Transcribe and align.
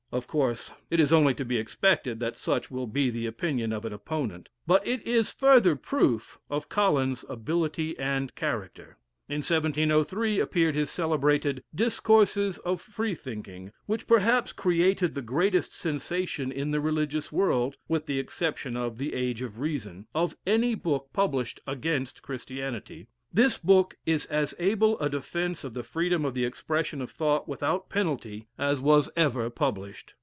Of 0.13 0.27
course 0.27 0.73
it 0.89 0.99
is 0.99 1.13
only 1.13 1.33
to 1.35 1.45
be 1.45 1.55
expected 1.55 2.19
that 2.19 2.35
such 2.35 2.69
will 2.69 2.85
be 2.85 3.09
the 3.09 3.25
opinion 3.27 3.71
of 3.71 3.85
an 3.85 3.93
opponent 3.93 4.49
but 4.67 4.85
it 4.85 5.01
is 5.07 5.31
further 5.31 5.77
proof 5.77 6.37
of 6.49 6.67
Collins's 6.67 7.23
ability 7.29 7.97
and 7.97 8.35
character. 8.35 8.97
In 9.29 9.37
1703 9.37 10.37
appeared 10.41 10.75
his 10.75 10.89
celebrated 10.91 11.63
"Discourses 11.73 12.57
of 12.57 12.81
Freethinking," 12.83 13.71
which 13.85 14.05
perhaps 14.05 14.51
created 14.51 15.15
the 15.15 15.21
greatest 15.21 15.73
sensation 15.73 16.51
in 16.51 16.71
the 16.71 16.81
religious 16.81 17.31
world 17.31 17.77
(with 17.87 18.05
the 18.05 18.19
exception 18.19 18.75
of 18.75 18.97
the 18.97 19.13
"Age 19.13 19.41
of 19.41 19.61
Reason") 19.61 20.07
of 20.13 20.35
any 20.45 20.75
book 20.75 21.07
published 21.13 21.61
against 21.65 22.21
Christianity. 22.21 23.07
This 23.33 23.57
book 23.57 23.95
is 24.05 24.25
as 24.25 24.53
able 24.59 24.99
a 24.99 25.07
defence 25.09 25.63
of 25.63 25.73
the 25.73 25.83
freedom 25.85 26.25
of 26.25 26.33
the 26.33 26.43
expression 26.43 27.01
of 27.01 27.09
thought 27.09 27.47
without 27.47 27.89
penalty, 27.89 28.49
as 28.57 28.81
was 28.81 29.09
ever 29.15 29.49
published. 29.49 30.15